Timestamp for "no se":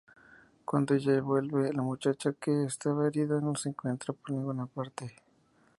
3.39-3.69